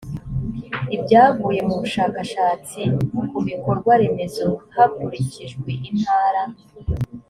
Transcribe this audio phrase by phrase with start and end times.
[0.95, 2.79] ibyavuye mu bushakashatsi
[3.31, 6.41] ku bikorwa remezo hakurikijwe intara